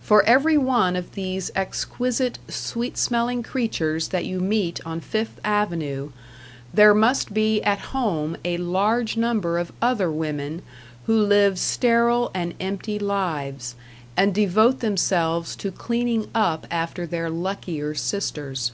[0.00, 6.10] For every one of these exquisite, sweet smelling creatures that you meet on Fifth Avenue,
[6.74, 10.62] there must be at home a large number of other women
[11.06, 13.76] who live sterile and empty lives,
[14.16, 18.72] and devote themselves to cleaning up after their luckier sisters.